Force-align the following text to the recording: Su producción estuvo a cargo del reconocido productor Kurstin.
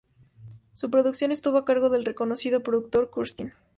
Su 0.73 0.89
producción 0.89 1.31
estuvo 1.31 1.59
a 1.59 1.63
cargo 1.65 1.91
del 1.91 2.05
reconocido 2.05 2.63
productor 2.63 3.11
Kurstin. 3.11 3.53